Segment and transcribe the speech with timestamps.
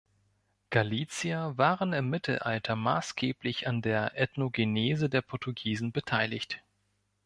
[0.71, 6.63] Galicier waren im Mittelalter maßgeblich an der Ethnogenese der Portugiesen beteiligt.